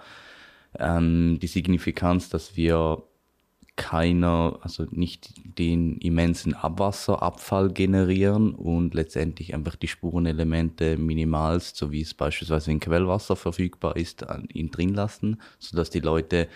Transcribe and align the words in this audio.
ähm, 0.78 1.40
die 1.42 1.48
Signifikanz, 1.48 2.30
dass 2.30 2.58
wir 2.58 3.04
keiner, 3.76 4.60
also 4.62 4.86
nicht 4.92 5.34
den 5.58 5.98
immensen 5.98 6.54
Abwasserabfall 6.54 7.72
generieren 7.72 8.54
und 8.54 8.94
letztendlich 8.94 9.56
einfach 9.56 9.76
die 9.76 9.88
Spurenelemente 9.88 10.98
minimalst, 10.98 11.76
so 11.76 11.92
wie 11.92 12.02
es 12.02 12.14
beispielsweise 12.14 12.72
in 12.72 12.80
Quellwasser 12.80 13.36
verfügbar 13.36 13.96
ist, 13.96 14.24
in 14.50 14.70
drin 14.70 14.94
lassen, 14.94 15.42
sodass 15.58 15.90
die 15.90 16.02
Leute 16.02 16.50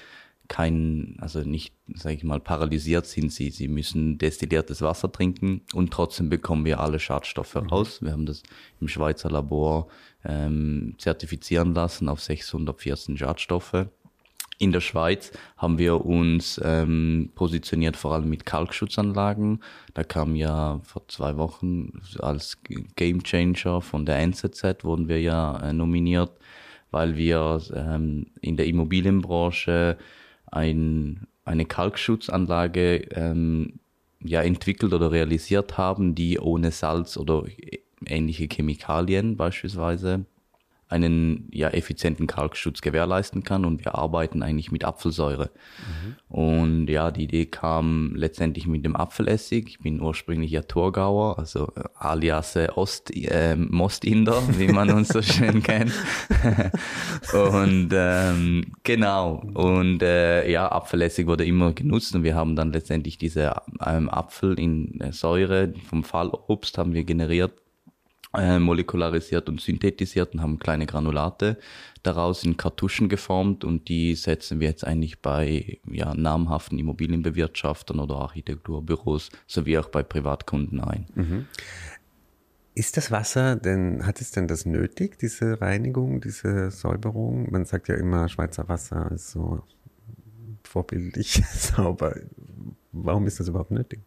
kein, 0.47 1.17
also 1.19 1.41
nicht, 1.41 1.73
sage 1.93 2.15
ich 2.15 2.23
mal, 2.23 2.39
paralysiert 2.39 3.05
sind 3.05 3.31
sie. 3.31 3.49
Sie 3.49 3.67
müssen 3.67 4.17
destilliertes 4.17 4.81
Wasser 4.81 5.11
trinken 5.11 5.61
und 5.73 5.91
trotzdem 5.91 6.29
bekommen 6.29 6.65
wir 6.65 6.79
alle 6.79 6.99
Schadstoffe 6.99 7.55
mhm. 7.55 7.67
raus. 7.67 8.01
Wir 8.01 8.11
haben 8.11 8.25
das 8.25 8.43
im 8.79 8.87
Schweizer 8.87 9.29
Labor 9.29 9.87
ähm, 10.25 10.95
zertifizieren 10.97 11.73
lassen 11.73 12.09
auf 12.09 12.21
614 12.21 13.17
Schadstoffe. 13.17 13.87
In 14.59 14.71
der 14.71 14.81
Schweiz 14.81 15.31
haben 15.55 15.77
wir 15.77 16.03
uns 16.03 16.59
ähm, 16.63 17.29
positioniert 17.35 17.95
vor 17.95 18.13
allem 18.15 18.29
mit 18.29 18.45
Kalkschutzanlagen. 18.45 19.61
Da 19.93 20.03
kam 20.03 20.35
ja 20.35 20.79
vor 20.83 21.07
zwei 21.07 21.37
Wochen 21.37 22.01
als 22.19 22.57
Game 22.95 23.23
Changer 23.23 23.81
von 23.81 24.05
der 24.05 24.17
NZZ 24.17 24.83
wurden 24.83 25.07
wir 25.07 25.21
ja 25.21 25.59
äh, 25.59 25.73
nominiert, 25.73 26.31
weil 26.89 27.17
wir 27.17 27.61
ähm, 27.75 28.27
in 28.41 28.57
der 28.57 28.65
Immobilienbranche 28.65 29.97
ein, 30.51 31.27
eine 31.45 31.65
Kalkschutzanlage 31.65 32.97
ähm, 33.11 33.79
ja, 34.21 34.41
entwickelt 34.41 34.93
oder 34.93 35.11
realisiert 35.11 35.77
haben, 35.77 36.15
die 36.15 36.39
ohne 36.39 36.71
Salz 36.71 37.17
oder 37.17 37.43
ähnliche 38.05 38.47
Chemikalien 38.47 39.37
beispielsweise 39.37 40.25
einen 40.89 41.49
ja, 41.51 41.69
effizienten 41.69 42.27
Kalkschutz 42.27 42.81
gewährleisten 42.81 43.43
kann 43.43 43.65
und 43.65 43.83
wir 43.83 43.95
arbeiten 43.95 44.41
eigentlich 44.41 44.71
mit 44.71 44.85
Apfelsäure. 44.85 45.49
Mhm. 45.79 46.15
Und 46.29 46.87
ja, 46.87 47.11
die 47.11 47.23
Idee 47.23 47.45
kam 47.45 48.13
letztendlich 48.15 48.67
mit 48.67 48.85
dem 48.85 48.95
Apfelessig. 48.95 49.67
Ich 49.67 49.79
bin 49.79 50.01
ursprünglich 50.01 50.51
ja 50.51 50.61
Thurgauer, 50.61 51.37
also 51.37 51.67
äh, 51.75 51.83
alias 51.95 52.55
äh, 52.55 52.69
Ost, 52.75 53.13
äh, 53.15 53.55
Mostinder, 53.57 54.41
wie 54.57 54.69
man 54.69 54.89
uns 54.91 55.09
so 55.09 55.21
schön 55.21 55.61
kennt. 55.61 55.91
und 57.33 57.89
ähm, 57.91 58.71
genau, 58.83 59.43
und 59.53 60.01
äh, 60.01 60.49
ja, 60.49 60.71
Apfelessig 60.71 61.27
wurde 61.27 61.45
immer 61.45 61.73
genutzt 61.73 62.15
und 62.15 62.23
wir 62.23 62.35
haben 62.35 62.55
dann 62.55 62.71
letztendlich 62.71 63.17
diese 63.17 63.53
ähm, 63.85 64.09
Apfel 64.09 64.57
in 64.57 65.01
äh, 65.01 65.11
Säure 65.11 65.73
vom 65.89 66.03
Fallobst 66.03 66.77
haben 66.77 66.93
wir 66.93 67.03
generiert 67.03 67.51
äh, 68.37 68.59
molekularisiert 68.59 69.49
und 69.49 69.59
synthetisiert 69.59 70.33
und 70.33 70.41
haben 70.41 70.59
kleine 70.59 70.85
Granulate 70.85 71.57
daraus 72.03 72.43
in 72.43 72.55
Kartuschen 72.55 73.09
geformt 73.09 73.63
und 73.63 73.89
die 73.89 74.15
setzen 74.15 74.59
wir 74.59 74.67
jetzt 74.67 74.85
eigentlich 74.85 75.21
bei 75.21 75.79
ja, 75.89 76.13
namhaften 76.13 76.79
Immobilienbewirtschaftern 76.79 77.99
oder 77.99 78.15
Architekturbüros 78.15 79.29
sowie 79.47 79.77
auch 79.77 79.89
bei 79.89 80.03
Privatkunden 80.03 80.79
ein. 80.79 81.07
Mhm. 81.15 81.45
Ist 82.75 82.95
das 82.95 83.09
Wasser 83.09 83.55
denn, 83.55 84.05
hat 84.05 84.21
es 84.21 84.29
denn 84.29 84.47
das 84.47 84.67
nötig, 84.67 85.17
diese 85.17 85.59
Reinigung, 85.59 86.21
diese 86.21 86.69
Säuberung? 86.69 87.51
Man 87.51 87.65
sagt 87.65 87.87
ja 87.87 87.95
immer, 87.95 88.29
Schweizer 88.29 88.69
Wasser 88.69 89.11
ist 89.11 89.31
so 89.31 89.63
vorbildlich 90.63 91.41
sauber. 91.51 92.15
Warum 92.91 93.25
ist 93.25 93.39
das 93.39 93.47
überhaupt 93.47 93.71
nötig? 93.71 94.01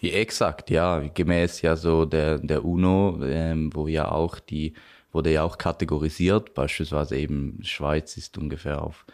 Ja, 0.00 0.12
exakt, 0.12 0.70
ja, 0.70 0.98
gemäß 1.08 1.60
ja 1.60 1.76
so 1.76 2.06
der, 2.06 2.38
der 2.38 2.64
UNO, 2.64 3.20
ähm, 3.22 3.70
wo 3.74 3.86
ja 3.86 4.10
auch 4.10 4.38
die, 4.38 4.72
wurde 5.12 5.30
ja 5.30 5.42
auch 5.42 5.58
kategorisiert, 5.58 6.54
beispielsweise 6.54 7.18
eben 7.18 7.58
Schweiz 7.62 8.16
ist 8.16 8.38
ungefähr 8.38 8.82
auf, 8.82 9.04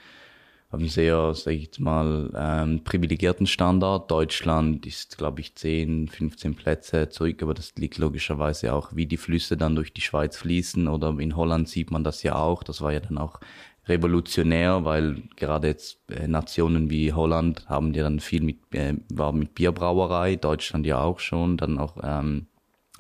auf 0.70 0.78
einem 0.78 0.88
sehr, 0.88 1.34
sag 1.34 1.54
ich 1.54 1.64
jetzt 1.64 1.80
mal, 1.80 2.30
ähm, 2.36 2.84
privilegierten 2.84 3.48
Standard. 3.48 4.10
Deutschland 4.12 4.86
ist, 4.86 5.19
glaube 5.19 5.41
ich, 5.41 5.56
10, 5.56 6.06
15 6.06 6.54
Plätze 6.54 7.08
zurück, 7.08 7.42
aber 7.42 7.54
das 7.54 7.74
liegt 7.76 7.98
logischerweise 7.98 8.72
auch, 8.72 8.94
wie 8.94 9.06
die 9.06 9.16
Flüsse 9.16 9.56
dann 9.56 9.74
durch 9.74 9.92
die 9.92 10.03
Schweiz 10.03 10.36
fließen 10.36 10.86
oder 10.86 11.18
in 11.18 11.34
Holland 11.34 11.68
sieht 11.68 11.91
man 11.91 12.04
das 12.04 12.22
ja 12.22 12.36
auch. 12.36 12.62
Das 12.62 12.80
war 12.80 12.92
ja 12.92 13.00
dann 13.00 13.18
auch 13.18 13.41
revolutionär, 13.88 14.84
weil 14.84 15.22
gerade 15.36 15.69
jetzt 15.69 15.98
äh, 16.10 16.26
Nationen 16.26 16.91
wie 16.91 17.12
Holland 17.12 17.69
haben 17.69 17.94
ja 17.94 18.02
dann 18.02 18.20
viel 18.20 18.42
mit, 18.42 18.58
äh, 18.74 18.94
war 19.08 19.32
mit 19.32 19.54
Bierbrauerei, 19.54 20.36
Deutschland 20.36 20.86
ja 20.86 21.00
auch 21.00 21.20
schon, 21.20 21.56
dann 21.56 21.78
auch 21.78 21.97
ähm, 22.02 22.47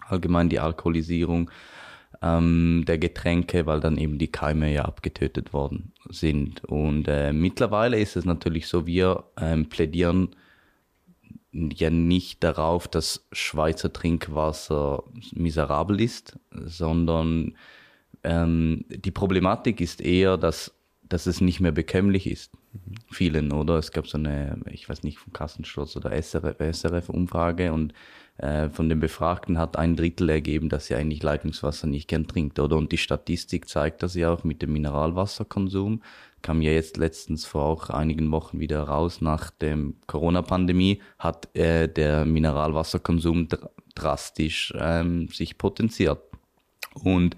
allgemein 0.08 0.48
die 0.48 0.60
Alkoholisierung 0.60 1.50
ähm, 2.22 2.84
der 2.86 2.98
Getränke, 2.98 3.66
weil 3.66 3.80
dann 3.80 3.98
eben 3.98 4.18
die 4.18 4.30
Keime 4.30 4.72
ja 4.72 4.84
abgetötet 4.84 5.52
worden 5.52 5.92
sind. 6.08 6.64
Und 6.64 7.08
äh, 7.08 7.32
mittlerweile 7.32 7.98
ist 7.98 8.16
es 8.16 8.24
natürlich 8.24 8.68
so, 8.68 8.86
wir 8.86 9.24
ähm, 9.40 9.68
plädieren 9.68 10.36
ja 11.52 11.90
nicht 11.90 12.44
darauf, 12.44 12.86
dass 12.86 13.26
Schweizer 13.32 13.92
Trinkwasser 13.92 15.02
miserabel 15.34 16.00
ist, 16.00 16.38
sondern 16.52 17.56
ähm, 18.26 18.84
die 18.88 19.10
Problematik 19.10 19.80
ist 19.80 20.00
eher, 20.00 20.36
dass 20.36 20.76
dass 21.08 21.26
es 21.26 21.40
nicht 21.40 21.60
mehr 21.60 21.72
bekömmlich 21.72 22.26
ist. 22.28 22.52
Mhm. 22.72 22.94
Vielen, 23.10 23.52
oder? 23.52 23.76
Es 23.78 23.92
gab 23.92 24.06
so 24.06 24.18
eine, 24.18 24.58
ich 24.70 24.88
weiß 24.88 25.02
nicht, 25.02 25.18
vom 25.18 25.32
Kassensturz 25.32 25.96
oder 25.96 26.10
SRF-Umfrage 26.10 27.72
und 27.72 27.92
äh, 28.38 28.68
von 28.68 28.88
den 28.88 29.00
Befragten 29.00 29.58
hat 29.58 29.76
ein 29.76 29.96
Drittel 29.96 30.28
ergeben, 30.28 30.68
dass 30.68 30.86
sie 30.86 30.94
eigentlich 30.94 31.22
Leitungswasser 31.22 31.86
nicht 31.86 32.08
gern 32.08 32.26
trinkt, 32.26 32.58
oder? 32.58 32.76
Und 32.76 32.92
die 32.92 32.98
Statistik 32.98 33.68
zeigt 33.68 34.02
das 34.02 34.14
ja 34.14 34.32
auch 34.32 34.44
mit 34.44 34.62
dem 34.62 34.72
Mineralwasserkonsum. 34.72 36.02
Kam 36.42 36.60
ja 36.60 36.72
jetzt 36.72 36.96
letztens 36.96 37.46
vor 37.46 37.64
auch 37.64 37.90
einigen 37.90 38.30
Wochen 38.30 38.60
wieder 38.60 38.82
raus, 38.82 39.20
nach 39.20 39.50
dem 39.50 39.96
Corona-Pandemie 40.06 41.00
hat 41.18 41.54
äh, 41.56 41.88
der 41.88 42.24
Mineralwasserkonsum 42.24 43.48
dr 43.48 43.70
drastisch 43.94 44.74
ähm, 44.78 45.28
sich 45.28 45.56
potenziert. 45.56 46.20
Und 47.02 47.34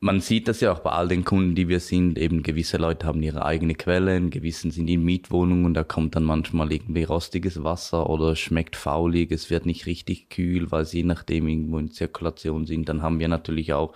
man 0.00 0.20
sieht 0.20 0.46
das 0.46 0.60
ja 0.60 0.72
auch 0.72 0.78
bei 0.78 0.90
all 0.90 1.08
den 1.08 1.24
Kunden, 1.24 1.56
die 1.56 1.68
wir 1.68 1.80
sind. 1.80 2.18
Eben 2.18 2.42
gewisse 2.44 2.76
Leute 2.76 3.06
haben 3.06 3.22
ihre 3.22 3.44
eigene 3.44 3.74
Quellen, 3.74 4.30
gewissen 4.30 4.70
sind 4.70 4.88
in 4.88 5.04
Mietwohnungen, 5.04 5.74
da 5.74 5.82
kommt 5.82 6.14
dann 6.14 6.24
manchmal 6.24 6.72
irgendwie 6.72 7.02
rostiges 7.02 7.64
Wasser 7.64 8.08
oder 8.08 8.36
schmeckt 8.36 8.76
faulig, 8.76 9.32
es 9.32 9.50
wird 9.50 9.66
nicht 9.66 9.86
richtig 9.86 10.30
kühl, 10.30 10.70
weil 10.70 10.84
sie 10.84 11.02
nachdem 11.02 11.48
irgendwo 11.48 11.78
in 11.78 11.90
Zirkulation 11.90 12.64
sind. 12.66 12.88
Dann 12.88 13.02
haben 13.02 13.18
wir 13.18 13.28
natürlich 13.28 13.72
auch 13.72 13.92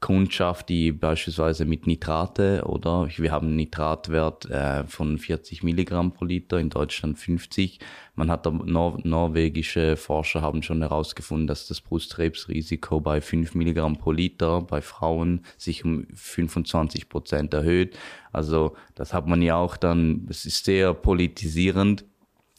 Kundschaft, 0.00 0.68
die 0.68 0.92
beispielsweise 0.92 1.64
mit 1.64 1.86
Nitrate 1.86 2.64
oder 2.66 3.08
wir 3.16 3.32
haben 3.32 3.48
einen 3.48 3.56
Nitratwert 3.56 4.48
äh, 4.50 4.84
von 4.84 5.18
40 5.18 5.62
Milligramm 5.62 6.12
pro 6.12 6.24
Liter, 6.24 6.58
in 6.58 6.70
Deutschland 6.70 7.18
50. 7.18 7.78
Man 8.14 8.30
hat 8.30 8.46
Nor 8.46 8.98
norwegische 9.02 9.96
Forscher 9.96 10.42
haben 10.42 10.62
schon 10.62 10.82
herausgefunden, 10.82 11.46
dass 11.46 11.66
das 11.68 11.80
Brustkrebsrisiko 11.80 13.00
bei 13.00 13.20
5 13.20 13.54
Milligramm 13.54 13.96
pro 13.96 14.12
Liter 14.12 14.62
bei 14.62 14.80
Frauen 14.80 15.42
sich 15.56 15.84
um 15.84 16.06
25 16.14 17.08
Prozent 17.08 17.54
erhöht. 17.54 17.98
Also 18.32 18.76
das 18.94 19.12
hat 19.12 19.26
man 19.26 19.42
ja 19.42 19.56
auch 19.56 19.76
dann, 19.76 20.26
es 20.30 20.44
ist 20.44 20.64
sehr 20.64 20.94
politisierend 20.94 22.04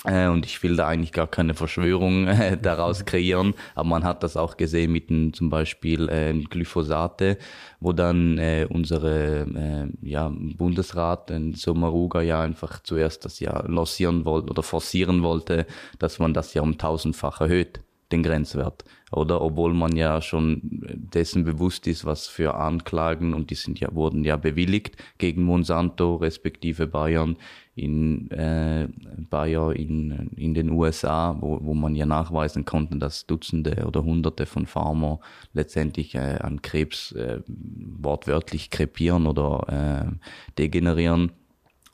und 0.08 0.46
ich 0.46 0.62
will 0.64 0.76
da 0.76 0.88
eigentlich 0.88 1.12
gar 1.12 1.28
keine 1.28 1.54
Verschwörung 1.54 2.28
äh, 2.28 2.58
daraus 2.58 3.06
kreieren, 3.06 3.54
aber 3.76 3.90
man 3.90 4.04
hat 4.04 4.24
das 4.24 4.38
auch 4.38 4.58
gesehen 4.58 4.92
mit 4.92 5.10
den, 5.10 5.34
zum 5.34 5.50
Beispiel 5.50 6.10
äh, 6.10 6.34
Glyphosate, 6.34 7.38
wo 7.80 7.94
dann 7.94 8.38
äh, 8.38 8.68
unsere 8.70 9.42
äh, 9.42 10.08
ja, 10.08 10.32
Bundesrat, 10.32 11.30
in 11.32 11.54
Sommaruga, 11.54 12.22
ja 12.22 12.42
einfach 12.42 12.82
zuerst 12.84 13.26
das 13.26 13.40
ja 13.40 13.64
lancieren 13.68 14.26
wollte 14.26 14.50
oder 14.50 14.64
forcieren 14.64 15.24
wollte, 15.24 15.66
dass 16.00 16.20
man 16.20 16.34
das 16.34 16.54
ja 16.54 16.62
um 16.62 16.78
tausendfach 16.78 17.42
erhöht 17.42 17.82
den 18.12 18.24
Grenzwert, 18.24 18.86
oder? 19.12 19.42
Obwohl 19.42 19.74
man 19.74 19.96
ja 19.96 20.22
schon 20.22 20.62
dessen 20.64 21.44
bewusst 21.44 21.88
ist, 21.88 22.06
was 22.06 22.28
für 22.28 22.56
Anklagen 22.56 23.34
und 23.34 23.50
die 23.50 23.56
sind 23.56 23.80
ja 23.80 23.94
wurden 23.94 24.24
ja 24.24 24.38
bewilligt 24.38 24.96
gegen 25.18 25.44
Monsanto 25.44 26.16
respektive 26.16 26.88
Bayern 26.88 27.38
in 27.76 28.32
äh, 28.32 28.88
Bayer 29.30 29.76
in, 29.76 30.32
in 30.36 30.54
den 30.54 30.72
USA, 30.72 31.38
wo, 31.40 31.60
wo 31.62 31.74
man 31.74 31.96
ja 31.96 32.06
nachweisen 32.06 32.66
konnte, 32.66 32.98
dass 32.98 33.28
Dutzende 33.28 33.86
oder 33.86 34.04
Hunderte 34.04 34.46
von 34.46 34.66
Farmer 34.66 35.20
letztendlich 35.54 36.16
äh, 36.16 36.40
an 36.42 36.62
Krebs 36.62 37.12
äh, 37.12 37.42
wortwörtlich 37.46 38.72
krepieren 38.72 39.28
oder 39.28 40.08
äh, 40.10 40.56
degenerieren 40.58 41.34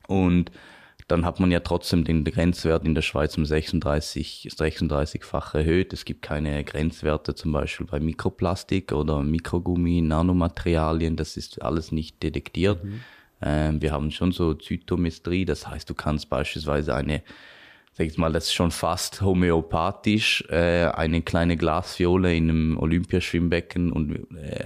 und 0.07 0.51
dann 1.07 1.25
hat 1.25 1.39
man 1.39 1.51
ja 1.51 1.59
trotzdem 1.59 2.03
den 2.03 2.23
Grenzwert 2.23 2.85
in 2.85 2.95
der 2.95 3.01
Schweiz 3.01 3.38
um 3.38 3.45
36, 3.45 4.50
36-fach 4.51 5.55
erhöht. 5.55 5.94
Es 5.94 6.05
gibt 6.05 6.21
keine 6.21 6.63
Grenzwerte 6.63 7.35
zum 7.35 7.51
Beispiel 7.51 7.85
bei 7.85 8.00
Mikroplastik 8.00 8.91
oder 8.91 9.21
Mikrogummi, 9.21 10.01
Nanomaterialien. 10.01 11.15
Das 11.15 11.38
ist 11.38 11.61
alles 11.61 11.91
nicht 11.91 12.23
detektiert. 12.23 12.83
Mhm. 12.83 13.01
Ähm, 13.41 13.81
wir 13.81 13.91
haben 13.91 14.11
schon 14.11 14.31
so 14.31 14.53
Zytomestrie. 14.53 15.45
Das 15.45 15.67
heißt, 15.67 15.89
du 15.89 15.94
kannst 15.94 16.29
beispielsweise 16.29 16.95
eine, 16.95 17.21
sag 17.91 18.07
ich 18.07 18.17
mal, 18.17 18.31
das 18.31 18.45
ist 18.45 18.53
schon 18.53 18.71
fast 18.71 19.21
homöopathisch, 19.21 20.45
äh, 20.49 20.85
eine 20.85 21.21
kleine 21.21 21.57
Glasfiole 21.57 22.35
in 22.35 22.49
einem 22.49 22.77
Olympiaschwimmbecken 22.77 23.91
und 23.91 24.35
äh, 24.38 24.65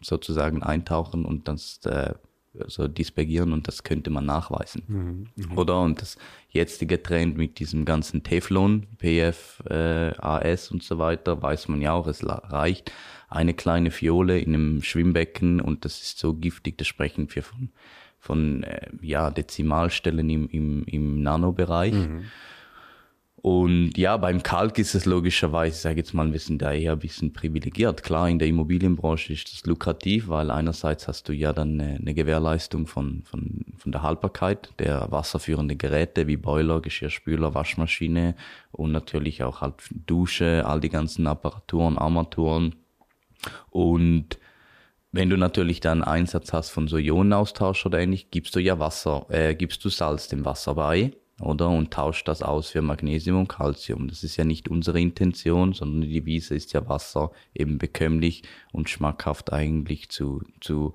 sozusagen 0.00 0.62
eintauchen 0.62 1.24
und 1.24 1.48
das 1.48 1.80
äh, 1.86 2.14
so 2.66 2.88
dispergieren 2.88 3.52
und 3.52 3.68
das 3.68 3.82
könnte 3.82 4.10
man 4.10 4.26
nachweisen. 4.26 4.82
Mhm, 4.86 5.26
mhm, 5.36 5.58
Oder? 5.58 5.80
Und 5.80 6.02
das 6.02 6.16
jetzige 6.50 7.02
Trend 7.02 7.36
mit 7.36 7.58
diesem 7.58 7.84
ganzen 7.84 8.22
Teflon, 8.22 8.86
PF, 8.98 9.62
äh, 9.68 10.12
AS 10.18 10.70
und 10.70 10.82
so 10.82 10.98
weiter, 10.98 11.40
weiß 11.42 11.68
man 11.68 11.80
ja 11.80 11.92
auch, 11.92 12.06
es 12.06 12.24
reicht 12.26 12.92
eine 13.28 13.54
kleine 13.54 13.90
Fiole 13.90 14.38
in 14.40 14.54
einem 14.54 14.82
Schwimmbecken 14.82 15.60
und 15.60 15.84
das 15.84 16.00
ist 16.00 16.18
so 16.18 16.34
giftig, 16.34 16.78
das 16.78 16.86
sprechen 16.86 17.28
wir 17.34 17.42
von, 17.42 17.70
von 18.18 18.62
äh, 18.62 18.88
ja, 19.02 19.30
Dezimalstellen 19.30 20.28
im, 20.30 20.48
im, 20.48 20.84
im 20.84 21.22
Nanobereich. 21.22 21.94
Mhm. 21.94 22.24
Und 23.40 23.96
ja, 23.96 24.16
beim 24.16 24.42
Kalk 24.42 24.78
ist 24.78 24.96
es 24.96 25.04
logischerweise, 25.04 25.76
ich 25.76 25.80
sage 25.80 25.98
jetzt 25.98 26.12
mal, 26.12 26.32
wir 26.32 26.40
sind 26.40 26.60
da 26.60 26.72
eher 26.72 26.92
ein 26.92 26.98
bisschen 26.98 27.32
privilegiert. 27.32 28.02
Klar, 28.02 28.28
in 28.28 28.40
der 28.40 28.48
Immobilienbranche 28.48 29.32
ist 29.32 29.52
das 29.52 29.64
lukrativ, 29.64 30.28
weil 30.28 30.50
einerseits 30.50 31.06
hast 31.06 31.28
du 31.28 31.32
ja 31.32 31.52
dann 31.52 31.80
eine, 31.80 31.96
eine 31.98 32.14
Gewährleistung 32.14 32.88
von, 32.88 33.22
von, 33.22 33.64
von 33.76 33.92
der 33.92 34.02
Haltbarkeit 34.02 34.70
der 34.80 35.12
wasserführenden 35.12 35.78
Geräte 35.78 36.26
wie 36.26 36.36
Boiler, 36.36 36.80
Geschirrspüler, 36.80 37.54
Waschmaschine 37.54 38.34
und 38.72 38.90
natürlich 38.90 39.44
auch 39.44 39.60
halt 39.60 39.74
Dusche, 40.06 40.64
all 40.66 40.80
die 40.80 40.88
ganzen 40.88 41.28
Apparaturen, 41.28 41.96
Armaturen. 41.96 42.74
Und 43.70 44.38
wenn 45.12 45.30
du 45.30 45.36
natürlich 45.36 45.78
dann 45.78 46.02
Einsatz 46.02 46.52
hast 46.52 46.70
von 46.70 46.88
so 46.88 46.96
Ionenaustausch 46.96 47.86
oder 47.86 48.00
ähnlich, 48.00 48.32
gibst 48.32 48.56
du 48.56 48.58
ja 48.58 48.80
Wasser, 48.80 49.26
äh, 49.28 49.54
gibst 49.54 49.84
du 49.84 49.90
Salz 49.90 50.26
dem 50.26 50.44
Wasser 50.44 50.74
bei 50.74 51.12
oder? 51.40 51.68
Und 51.68 51.92
tauscht 51.92 52.28
das 52.28 52.42
aus 52.42 52.70
für 52.70 52.82
Magnesium 52.82 53.40
und 53.40 53.48
Calcium. 53.48 54.08
Das 54.08 54.24
ist 54.24 54.36
ja 54.36 54.44
nicht 54.44 54.68
unsere 54.68 55.00
Intention, 55.00 55.72
sondern 55.72 56.02
die 56.02 56.12
Devise 56.12 56.54
ist 56.54 56.72
ja 56.72 56.88
Wasser 56.88 57.30
eben 57.54 57.78
bekömmlich 57.78 58.42
und 58.72 58.88
schmackhaft 58.88 59.52
eigentlich 59.52 60.08
zu, 60.08 60.42
zu 60.60 60.94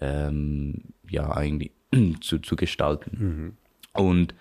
ähm, 0.00 0.82
ja, 1.08 1.30
eigentlich 1.30 1.72
zu, 2.20 2.38
zu 2.38 2.56
gestalten. 2.56 3.56
Mhm. 3.94 4.02
Und 4.02 4.34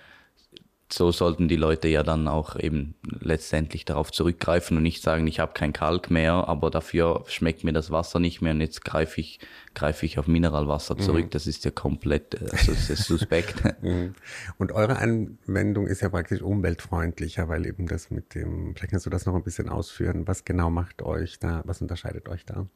so 0.93 1.11
sollten 1.11 1.47
die 1.47 1.55
Leute 1.55 1.87
ja 1.87 2.03
dann 2.03 2.27
auch 2.27 2.57
eben 2.57 2.95
letztendlich 3.19 3.85
darauf 3.85 4.11
zurückgreifen 4.11 4.77
und 4.77 4.83
nicht 4.83 5.01
sagen, 5.01 5.27
ich 5.27 5.39
habe 5.39 5.53
kein 5.53 5.73
Kalk 5.73 6.11
mehr, 6.11 6.47
aber 6.47 6.69
dafür 6.69 7.23
schmeckt 7.27 7.63
mir 7.63 7.73
das 7.73 7.91
Wasser 7.91 8.19
nicht 8.19 8.41
mehr 8.41 8.53
und 8.53 8.61
jetzt 8.61 8.83
greife 8.83 9.21
ich, 9.21 9.39
greife 9.73 10.05
ich 10.05 10.19
auf 10.19 10.27
Mineralwasser 10.27 10.97
zurück. 10.97 11.25
Mhm. 11.25 11.29
Das 11.29 11.47
ist 11.47 11.65
ja 11.65 11.71
komplett 11.71 12.39
also 12.51 12.71
ist 12.71 13.03
suspekt. 13.05 13.61
Mhm. 13.81 14.13
Und 14.57 14.71
eure 14.73 14.97
Anwendung 14.97 15.87
ist 15.87 16.01
ja 16.01 16.09
praktisch 16.09 16.41
umweltfreundlicher, 16.41 17.47
weil 17.47 17.65
eben 17.65 17.87
das 17.87 18.11
mit 18.11 18.35
dem, 18.35 18.75
vielleicht 18.75 18.91
kannst 18.91 19.05
du 19.05 19.09
das 19.09 19.25
noch 19.25 19.33
ein 19.33 19.43
bisschen 19.43 19.69
ausführen, 19.69 20.27
was 20.27 20.45
genau 20.45 20.69
macht 20.69 21.01
euch 21.01 21.39
da, 21.39 21.61
was 21.65 21.81
unterscheidet 21.81 22.29
euch 22.29 22.45
da? 22.45 22.67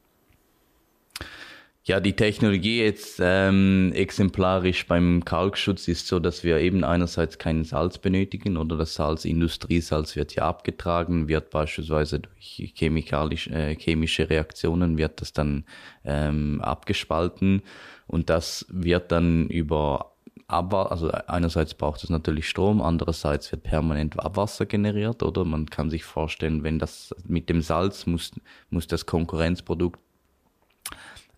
Ja, 1.88 2.00
die 2.00 2.14
Technologie 2.14 2.80
jetzt 2.82 3.20
ähm, 3.22 3.92
exemplarisch 3.94 4.88
beim 4.88 5.24
Kalkschutz 5.24 5.86
ist 5.86 6.08
so, 6.08 6.18
dass 6.18 6.42
wir 6.42 6.58
eben 6.58 6.82
einerseits 6.82 7.38
kein 7.38 7.62
Salz 7.62 7.98
benötigen 7.98 8.56
oder 8.56 8.76
das 8.76 8.94
Salz, 8.94 9.24
Industriesalz 9.24 10.16
wird 10.16 10.34
ja 10.34 10.48
abgetragen, 10.48 11.28
wird 11.28 11.50
beispielsweise 11.50 12.18
durch 12.18 12.58
äh, 12.58 13.76
chemische 13.76 14.28
Reaktionen 14.28 14.98
wird 14.98 15.20
das 15.20 15.32
dann 15.32 15.64
ähm, 16.04 16.60
abgespalten 16.60 17.62
und 18.08 18.30
das 18.30 18.66
wird 18.68 19.12
dann 19.12 19.46
über 19.46 20.16
Abwasser, 20.48 20.90
also 20.90 21.10
einerseits 21.28 21.74
braucht 21.74 22.02
es 22.02 22.10
natürlich 22.10 22.48
Strom, 22.48 22.82
andererseits 22.82 23.52
wird 23.52 23.62
permanent 23.62 24.18
Abwasser 24.18 24.66
generiert 24.66 25.22
oder? 25.22 25.44
Man 25.44 25.66
kann 25.66 25.90
sich 25.90 26.02
vorstellen, 26.02 26.64
wenn 26.64 26.80
das 26.80 27.14
mit 27.28 27.48
dem 27.48 27.62
Salz 27.62 28.06
muss, 28.06 28.32
muss 28.70 28.88
das 28.88 29.06
Konkurrenzprodukt 29.06 30.00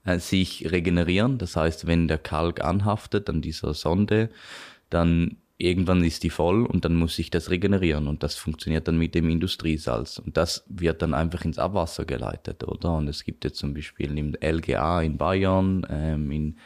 äh, 0.08 0.18
sich 0.18 0.70
regenerieren. 0.70 1.38
Das 1.38 1.56
heißt, 1.56 1.86
wenn 1.86 2.08
der 2.08 2.18
Kalk 2.18 2.64
anhaftet 2.64 3.28
an 3.28 3.42
dieser 3.42 3.74
Sonde, 3.74 4.30
dann 4.90 5.36
irgendwann 5.58 6.04
ist 6.04 6.22
die 6.22 6.30
voll 6.30 6.64
und 6.64 6.84
dann 6.84 6.94
muss 6.94 7.16
sich 7.16 7.30
das 7.30 7.50
regenerieren 7.50 8.06
und 8.06 8.22
das 8.22 8.36
funktioniert 8.36 8.86
dann 8.88 8.96
mit 8.96 9.14
dem 9.14 9.28
Industriesalz 9.28 10.18
und 10.18 10.36
das 10.36 10.64
wird 10.68 11.02
dann 11.02 11.14
einfach 11.14 11.44
ins 11.44 11.58
Abwasser 11.58 12.04
geleitet, 12.04 12.62
oder? 12.64 12.96
Und 12.96 13.08
es 13.08 13.24
gibt 13.24 13.44
jetzt 13.44 13.58
zum 13.58 13.74
Beispiel 13.74 14.16
im 14.16 14.34
LGA 14.40 15.02
in 15.02 15.18
Bayern, 15.18 15.84
ähm, 15.90 16.30
in 16.30 16.56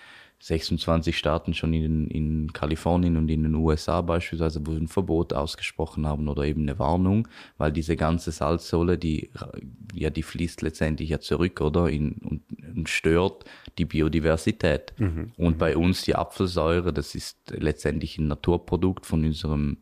26 0.42 1.16
Staaten 1.16 1.54
schon 1.54 1.72
in, 1.72 2.08
in 2.08 2.52
Kalifornien 2.52 3.16
und 3.16 3.28
in 3.28 3.44
den 3.44 3.54
USA 3.54 4.00
beispielsweise, 4.00 4.66
wo 4.66 4.72
ein 4.72 4.88
Verbot 4.88 5.32
ausgesprochen 5.32 6.04
haben 6.04 6.26
oder 6.26 6.42
eben 6.42 6.62
eine 6.62 6.80
Warnung, 6.80 7.28
weil 7.58 7.70
diese 7.70 7.94
ganze 7.94 8.32
Salzsäule, 8.32 8.98
die, 8.98 9.30
ja, 9.94 10.10
die 10.10 10.24
fließt 10.24 10.62
letztendlich 10.62 11.10
ja 11.10 11.20
zurück, 11.20 11.60
oder? 11.60 11.88
In, 11.88 12.14
und, 12.14 12.42
stört 12.86 13.44
die 13.78 13.84
Biodiversität. 13.84 14.92
Mhm. 14.98 15.32
Und 15.36 15.58
bei 15.58 15.76
uns 15.76 16.02
die 16.02 16.14
Apfelsäure, 16.14 16.92
das 16.92 17.14
ist 17.14 17.38
letztendlich 17.50 18.18
ein 18.18 18.28
Naturprodukt 18.28 19.06
von 19.06 19.24
unserem 19.24 19.78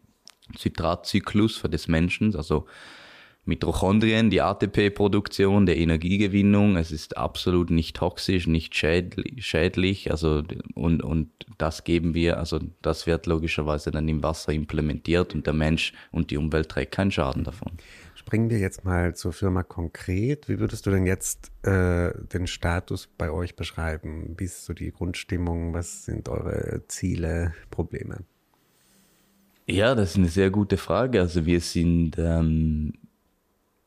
Zitratzyklus 0.57 1.57
für 1.57 1.69
des 1.69 1.89
Menschen, 1.89 2.35
also 2.35 2.67
Mitochondrien, 3.45 4.31
die 4.31 4.43
ATP-Produktion, 4.43 5.67
der 5.67 5.79
Energiegewinnung. 5.79 6.77
Es 6.77 6.93
ist 6.93 7.17
absolut 7.17 7.71
nicht 7.71 7.97
toxisch, 7.97 8.47
nicht 8.47 8.75
schädlich. 8.77 10.11
Also, 10.11 10.43
und, 10.75 11.03
und 11.03 11.31
das 11.59 11.85
geben 11.85 12.15
wir, 12.15 12.39
also 12.39 12.61
das 12.83 13.07
wird 13.07 13.27
logischerweise 13.27 13.91
dann 13.91 14.09
im 14.09 14.23
Wasser 14.23 14.53
implementiert 14.53 15.35
und 15.35 15.47
der 15.47 15.55
Mensch 15.55 15.93
und 16.13 16.31
die 16.31 16.37
Umwelt 16.37 16.69
trägt 16.69 16.93
keinen 16.93 17.11
Schaden 17.11 17.45
davon. 17.45 17.73
Springen 18.21 18.51
wir 18.51 18.59
jetzt 18.59 18.85
mal 18.85 19.15
zur 19.15 19.33
Firma 19.33 19.63
konkret. 19.63 20.47
Wie 20.47 20.61
würdest 20.61 20.85
du 20.85 20.91
denn 20.91 21.07
jetzt 21.07 21.51
äh, 21.63 22.13
den 22.35 22.47
Status 22.47 23.09
bei 23.17 23.31
euch 23.31 23.57
beschreiben? 23.57 24.35
Wie 24.37 24.45
ist 24.45 24.67
so 24.67 24.75
die 24.75 24.93
Grundstimmung? 24.93 25.73
Was 25.73 26.05
sind 26.05 26.29
eure 26.29 26.83
Ziele, 26.87 27.55
Probleme? 27.71 28.19
Ja, 29.67 29.95
das 29.95 30.11
ist 30.11 30.17
eine 30.19 30.29
sehr 30.29 30.51
gute 30.51 30.77
Frage. 30.77 31.19
Also 31.19 31.47
wir 31.47 31.63
sind 31.63 32.19
ähm, 32.19 32.93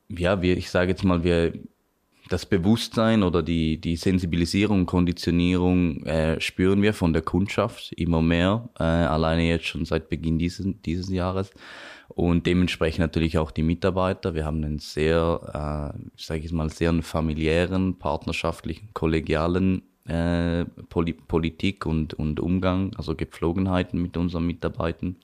ja, 0.08 0.42
wir, 0.42 0.56
ich 0.56 0.68
sage 0.68 0.90
jetzt 0.90 1.04
mal, 1.04 1.22
wir 1.22 1.52
das 2.28 2.46
Bewusstsein 2.46 3.22
oder 3.22 3.42
die, 3.42 3.78
die 3.78 3.96
Sensibilisierung, 3.96 4.86
Konditionierung 4.86 6.04
äh, 6.04 6.40
spüren 6.40 6.80
wir 6.80 6.94
von 6.94 7.12
der 7.12 7.22
Kundschaft 7.22 7.92
immer 7.92 8.22
mehr, 8.22 8.68
äh, 8.78 8.82
alleine 8.82 9.46
jetzt 9.46 9.66
schon 9.66 9.84
seit 9.84 10.08
Beginn 10.08 10.38
dieses, 10.38 10.66
dieses 10.84 11.10
Jahres. 11.10 11.50
Und 12.08 12.46
dementsprechend 12.46 13.00
natürlich 13.00 13.38
auch 13.38 13.50
die 13.50 13.62
Mitarbeiter. 13.62 14.34
Wir 14.34 14.44
haben 14.44 14.62
einen 14.62 14.78
sehr, 14.78 15.94
äh, 15.94 15.98
sage 16.16 16.40
ich 16.44 16.52
mal, 16.52 16.70
sehr 16.70 16.94
familiären, 17.02 17.98
partnerschaftlichen, 17.98 18.90
kollegialen 18.94 19.82
äh, 20.06 20.64
Poli 20.88 21.14
Politik 21.14 21.86
und, 21.86 22.14
und 22.14 22.40
Umgang, 22.40 22.94
also 22.96 23.14
Gepflogenheiten 23.14 24.00
mit 24.00 24.16
unseren 24.16 24.46
Mitarbeitern. 24.46 25.16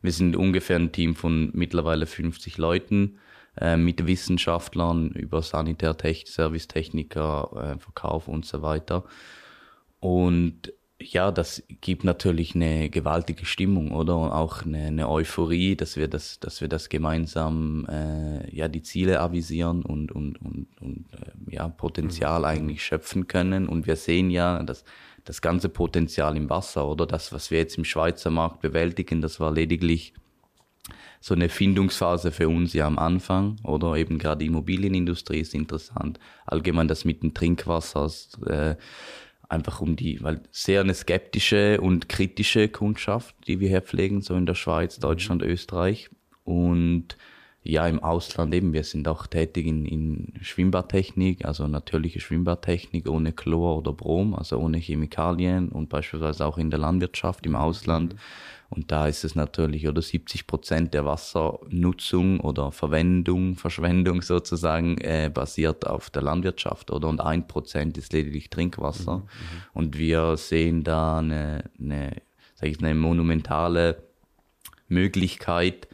Wir 0.00 0.12
sind 0.12 0.36
ungefähr 0.36 0.76
ein 0.76 0.92
Team 0.92 1.14
von 1.14 1.50
mittlerweile 1.54 2.06
50 2.06 2.58
Leuten 2.58 3.18
äh, 3.60 3.76
mit 3.76 4.06
Wissenschaftlern 4.06 5.10
über 5.10 5.42
Sanitärtechnik, 5.42 6.28
Servicetechniker, 6.28 7.74
äh, 7.76 7.78
Verkauf 7.78 8.28
und 8.28 8.46
so 8.46 8.62
weiter. 8.62 9.04
Und 10.00 10.72
ja, 10.98 11.30
das 11.30 11.62
gibt 11.80 12.04
natürlich 12.04 12.54
eine 12.54 12.88
gewaltige 12.88 13.44
Stimmung, 13.44 13.92
oder? 13.92 14.16
Und 14.16 14.30
auch 14.30 14.64
eine, 14.64 14.86
eine, 14.86 15.08
Euphorie, 15.08 15.76
dass 15.76 15.96
wir 15.96 16.08
das, 16.08 16.40
dass 16.40 16.60
wir 16.60 16.68
das 16.68 16.88
gemeinsam 16.88 17.86
äh, 17.88 18.54
ja 18.54 18.68
die 18.68 18.82
Ziele 18.82 19.20
avisieren 19.20 19.82
und, 19.82 20.12
und, 20.12 20.40
und, 20.40 20.68
und 20.80 21.06
äh, 21.12 21.54
ja, 21.54 21.68
Potenzial 21.68 22.40
mhm. 22.40 22.46
eigentlich 22.46 22.84
schöpfen 22.84 23.26
können. 23.26 23.68
Und 23.68 23.86
wir 23.86 23.96
sehen 23.96 24.30
ja, 24.30 24.62
dass 24.62 24.84
das 25.24 25.42
ganze 25.42 25.68
Potenzial 25.68 26.36
im 26.36 26.50
Wasser, 26.50 26.86
oder? 26.88 27.06
Das, 27.06 27.32
was 27.32 27.50
wir 27.50 27.58
jetzt 27.58 27.78
im 27.78 27.84
Schweizer 27.84 28.30
Markt 28.30 28.60
bewältigen, 28.60 29.20
das 29.20 29.40
war 29.40 29.52
lediglich 29.52 30.14
so 31.22 31.34
eine 31.34 31.48
Findungsphase 31.48 32.32
für 32.32 32.48
uns 32.48 32.72
ja 32.72 32.84
am 32.84 32.98
Anfang, 32.98 33.56
oder 33.62 33.94
eben 33.94 34.18
gerade 34.18 34.40
die 34.40 34.46
Immobilienindustrie 34.46 35.38
ist 35.38 35.54
interessant. 35.54 36.18
Allgemein 36.46 36.88
das 36.88 37.04
mit 37.04 37.22
dem 37.22 37.32
Trinkwasser, 37.32 38.10
äh, 38.46 38.74
einfach 39.48 39.80
um 39.80 39.94
die, 39.94 40.20
weil 40.20 40.42
sehr 40.50 40.80
eine 40.80 40.94
skeptische 40.94 41.80
und 41.80 42.08
kritische 42.08 42.68
Kundschaft, 42.68 43.36
die 43.46 43.60
wir 43.60 43.68
hier 43.68 43.82
pflegen, 43.82 44.20
so 44.20 44.34
in 44.34 44.46
der 44.46 44.56
Schweiz, 44.56 44.98
mhm. 44.98 45.02
Deutschland, 45.02 45.42
Österreich. 45.42 46.10
Und 46.42 47.16
ja, 47.64 47.86
im 47.86 48.02
Ausland 48.02 48.52
eben, 48.54 48.72
wir 48.72 48.82
sind 48.82 49.06
auch 49.06 49.26
tätig 49.28 49.66
in, 49.66 49.86
in 49.86 50.32
Schwimmbadtechnik, 50.40 51.44
also 51.44 51.68
natürliche 51.68 52.18
Schwimmbadtechnik 52.18 53.08
ohne 53.08 53.32
Chlor 53.32 53.78
oder 53.78 53.92
Brom, 53.92 54.34
also 54.34 54.58
ohne 54.58 54.78
Chemikalien 54.78 55.68
und 55.68 55.88
beispielsweise 55.88 56.44
auch 56.44 56.58
in 56.58 56.70
der 56.70 56.80
Landwirtschaft 56.80 57.46
im 57.46 57.54
Ausland. 57.54 58.14
Mhm. 58.14 58.18
Und 58.72 58.90
da 58.90 59.06
ist 59.06 59.22
es 59.22 59.34
natürlich, 59.34 59.86
oder 59.86 60.00
70 60.00 60.46
Prozent 60.46 60.94
der 60.94 61.04
Wassernutzung 61.04 62.40
oder 62.40 62.72
Verwendung, 62.72 63.54
Verschwendung 63.54 64.22
sozusagen, 64.22 64.96
äh, 64.98 65.30
basiert 65.32 65.86
auf 65.86 66.08
der 66.08 66.22
Landwirtschaft, 66.22 66.90
oder? 66.90 67.08
Und 67.08 67.20
ein 67.20 67.46
Prozent 67.46 67.98
ist 67.98 68.14
lediglich 68.14 68.48
Trinkwasser. 68.48 69.18
Mhm, 69.18 69.22
mhm. 69.22 69.26
und 69.74 69.98
wir 69.98 70.38
sehen 70.38 70.84
da 70.84 71.18
eine, 71.18 71.70
eine, 71.78 72.22
sag 72.54 72.70
ich, 72.70 72.82
eine 72.82 72.94
monumentale 72.94 74.02
Möglichkeit, 74.88 75.86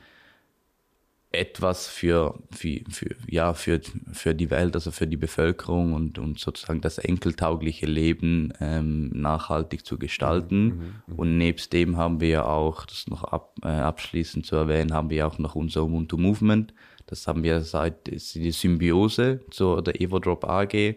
etwas 1.31 1.89
für, 1.89 2.39
für, 2.51 2.81
für, 2.89 3.15
ja, 3.29 3.53
für, 3.53 3.81
für 4.13 4.35
die 4.35 4.51
Welt, 4.51 4.75
also 4.75 4.91
für 4.91 5.07
die 5.07 5.19
Bevölkerung 5.19 5.93
und, 5.93 6.19
und 6.19 6.39
sozusagen 6.39 6.81
das 6.81 6.97
enkeltaugliche 6.97 7.85
Leben 7.85 8.55
ähm, 8.61 9.11
nachhaltig 9.11 9.85
zu 9.85 9.99
gestalten. 9.99 10.65
Mhm, 10.65 10.71
mhm, 10.71 11.03
mhm. 11.07 11.15
und 11.17 11.39
nebst 11.39 11.73
dem 11.73 11.99
haben 11.99 12.21
wir 12.21 12.49
auch, 12.49 12.87
das 12.87 13.09
noch 13.09 13.25
ab, 13.25 13.55
äh, 13.63 13.69
abschließend 13.69 14.47
zu 14.47 14.57
erwähnen, 14.57 14.95
haben 14.95 15.11
wir 15.11 15.27
auch 15.27 15.39
noch 15.39 15.55
unser 15.55 15.85
Ubuntu 15.85 16.17
Movement. 16.17 16.73
Das 17.07 17.27
haben 17.27 17.43
wir 17.43 17.61
seit 17.61 18.07
die 18.07 18.51
Symbiose 18.51 19.41
zur 19.51 19.83
der 19.83 20.01
Everdrop 20.01 20.45
AG. 20.45 20.97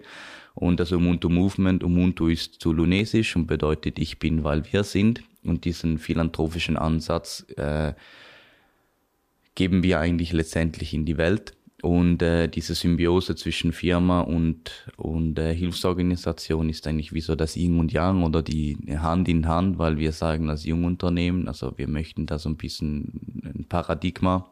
Und 0.54 0.80
das 0.80 0.92
Ubuntu 0.92 1.30
Movement, 1.30 1.84
Ubuntu 1.84 2.28
ist 2.28 2.56
zu 2.62 2.74
Lunesisch 2.74 3.36
und 3.36 3.48
bedeutet 3.48 4.00
ich 4.00 4.20
bin, 4.20 4.44
weil 4.44 4.64
wir 4.72 4.84
sind. 4.84 5.24
Und 5.44 5.66
diesen 5.66 5.98
philanthropischen 5.98 6.78
Ansatz 6.78 7.46
äh, 7.58 7.94
geben 9.56 9.84
wir 9.84 10.00
eigentlich 10.00 10.34
letztendlich 10.34 10.94
in 10.94 11.06
die 11.06 11.18
Welt. 11.18 11.54
Und 11.82 12.22
äh, 12.22 12.48
diese 12.48 12.76
Symbiose 12.76 13.36
zwischen 13.36 13.74
Firma 13.74 14.22
und, 14.22 14.88
und 14.98 15.40
äh, 15.40 15.56
Hilfsorganisation 15.56 16.70
ist 16.70 16.86
eigentlich 16.86 17.12
wie 17.12 17.22
so 17.22 17.36
das 17.36 17.58
Yin 17.58 17.80
und 17.80 17.92
Yang 17.92 18.24
oder 18.24 18.44
die 18.44 18.78
Hand 19.00 19.28
in 19.28 19.48
Hand, 19.48 19.80
weil 19.80 19.98
wir 19.98 20.12
sagen 20.12 20.52
als 20.52 20.64
Jungunternehmen, 20.64 21.48
also 21.48 21.74
wir 21.78 21.88
möchten 21.88 22.28
da 22.28 22.38
so 22.38 22.50
ein 22.50 22.58
bisschen 22.58 23.42
ein 23.44 23.66
Paradigma 23.68 24.48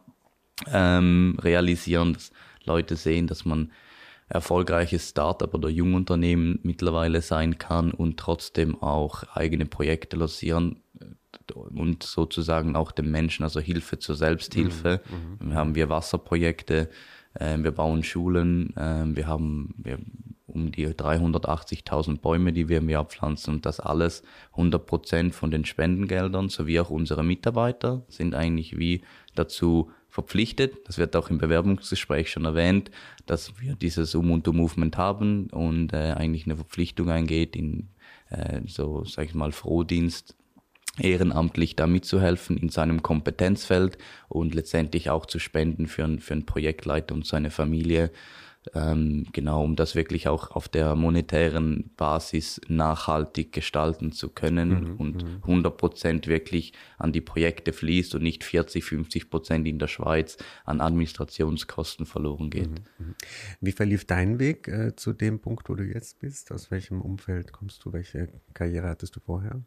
ähm, 0.72 1.38
realisieren, 1.40 2.14
dass 2.14 2.32
Leute 2.64 2.96
sehen, 2.96 3.28
dass 3.28 3.44
man 3.44 3.70
erfolgreiches 4.28 5.10
Startup 5.10 5.52
oder 5.54 5.68
Jungunternehmen 5.68 6.58
mittlerweile 6.62 7.22
sein 7.22 7.58
kann 7.58 7.92
und 7.92 8.16
trotzdem 8.16 8.80
auch 8.82 9.24
eigene 9.34 9.66
Projekte 9.66 10.16
lancieren 10.16 10.80
und 11.54 12.02
sozusagen 12.02 12.76
auch 12.76 12.92
dem 12.92 13.10
Menschen, 13.10 13.42
also 13.44 13.60
Hilfe 13.60 13.98
zur 13.98 14.16
Selbsthilfe. 14.16 15.00
Mhm. 15.40 15.48
mhm. 15.48 15.54
haben 15.54 15.74
wir 15.74 15.88
Wasserprojekte, 15.88 16.88
äh, 17.34 17.58
wir 17.58 17.72
bauen 17.72 18.02
Schulen, 18.02 18.76
äh, 18.76 19.04
wir 19.06 19.26
haben 19.26 19.74
wir, 19.78 19.98
um 20.46 20.72
die 20.72 20.88
380.000 20.88 22.20
Bäume, 22.20 22.52
die 22.52 22.68
wir 22.68 22.78
im 22.78 22.88
Jahr 22.88 23.04
pflanzen 23.04 23.54
und 23.54 23.66
das 23.66 23.78
alles 23.78 24.22
100 24.52 24.84
Prozent 24.84 25.34
von 25.34 25.50
den 25.50 25.64
Spendengeldern 25.64 26.48
sowie 26.48 26.80
auch 26.80 26.90
unsere 26.90 27.22
Mitarbeiter 27.22 28.02
sind 28.08 28.34
eigentlich 28.34 28.76
wie 28.76 29.02
dazu 29.36 29.90
verpflichtet. 30.08 30.76
Das 30.86 30.98
wird 30.98 31.14
auch 31.14 31.30
im 31.30 31.38
Bewerbungsgespräch 31.38 32.32
schon 32.32 32.44
erwähnt, 32.44 32.90
dass 33.26 33.60
wir 33.60 33.76
dieses 33.76 34.14
Ubuntu 34.16 34.52
Movement 34.52 34.96
haben 34.96 35.46
und 35.50 35.92
äh, 35.92 36.14
eigentlich 36.16 36.46
eine 36.46 36.56
Verpflichtung 36.56 37.10
eingeht 37.10 37.54
in 37.54 37.90
äh, 38.30 38.60
so, 38.66 39.04
sag 39.04 39.26
ich 39.26 39.34
mal, 39.34 39.52
Frohdienst 39.52 40.36
ehrenamtlich 40.98 41.76
da 41.76 41.86
mitzuhelfen 41.86 42.56
in 42.56 42.68
seinem 42.68 43.02
Kompetenzfeld 43.02 43.98
und 44.28 44.54
letztendlich 44.54 45.10
auch 45.10 45.26
zu 45.26 45.38
spenden 45.38 45.86
für, 45.86 46.04
ein, 46.04 46.20
für 46.20 46.34
einen 46.34 46.46
Projektleiter 46.46 47.14
und 47.14 47.26
seine 47.26 47.50
Familie. 47.50 48.10
Ähm, 48.74 49.26
genau, 49.32 49.64
um 49.64 49.74
das 49.74 49.94
wirklich 49.94 50.28
auch 50.28 50.50
auf 50.50 50.68
der 50.68 50.94
monetären 50.94 51.92
Basis 51.96 52.60
nachhaltig 52.68 53.52
gestalten 53.52 54.12
zu 54.12 54.28
können 54.28 54.68
mhm, 54.68 54.96
und 54.96 55.24
100 55.24 55.72
mhm. 55.72 55.76
Prozent 55.78 56.26
wirklich 56.26 56.74
an 56.98 57.10
die 57.10 57.22
Projekte 57.22 57.72
fließt 57.72 58.14
und 58.14 58.22
nicht 58.22 58.44
40, 58.44 58.84
50 58.84 59.30
Prozent 59.30 59.66
in 59.66 59.78
der 59.78 59.88
Schweiz 59.88 60.36
an 60.66 60.82
Administrationskosten 60.82 62.04
verloren 62.04 62.50
geht. 62.50 62.68
Mhm, 62.68 63.06
mhm. 63.06 63.14
Wie 63.62 63.72
verlief 63.72 64.04
dein 64.04 64.38
Weg 64.38 64.68
äh, 64.68 64.94
zu 64.94 65.14
dem 65.14 65.40
Punkt, 65.40 65.70
wo 65.70 65.74
du 65.74 65.84
jetzt 65.84 66.18
bist? 66.18 66.52
Aus 66.52 66.70
welchem 66.70 67.00
Umfeld 67.00 67.52
kommst 67.52 67.82
du? 67.86 67.94
Welche 67.94 68.28
Karriere 68.52 68.88
hattest 68.88 69.16
du 69.16 69.20
vorher? 69.20 69.62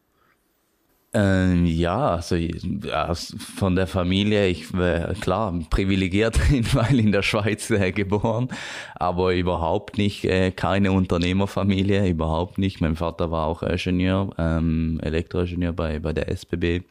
Ähm, 1.15 1.65
ja, 1.67 2.15
also 2.15 2.35
ja, 2.35 3.13
von 3.13 3.75
der 3.75 3.85
Familie, 3.85 4.47
ich 4.47 4.73
wäre 4.73 5.13
klar 5.13 5.53
privilegiert, 5.69 6.39
weil 6.73 6.99
in 6.99 7.11
der 7.11 7.21
Schweiz 7.21 7.69
äh, 7.69 7.91
geboren, 7.91 8.47
aber 8.95 9.35
überhaupt 9.35 9.99
nicht 9.99 10.25
äh, 10.25 10.49
keine 10.49 10.91
Unternehmerfamilie, 10.91 12.09
überhaupt 12.09 12.57
nicht. 12.57 12.81
Mein 12.81 12.95
Vater 12.95 13.29
war 13.29 13.45
auch 13.45 13.61
Ingenieur, 13.61 14.33
ähm, 14.39 14.99
Elektroingenieur 15.03 15.73
bei, 15.73 15.99
bei 15.99 16.13
der 16.13 16.29
SBB. 16.29 16.81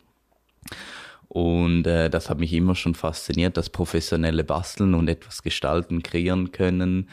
Und 1.27 1.87
äh, 1.89 2.09
das 2.09 2.31
hat 2.31 2.39
mich 2.39 2.53
immer 2.53 2.77
schon 2.77 2.95
fasziniert, 2.95 3.57
das 3.57 3.71
professionelle 3.71 4.45
Basteln 4.45 4.95
und 4.95 5.09
etwas 5.09 5.43
gestalten, 5.43 6.03
kreieren 6.03 6.53
können. 6.53 7.09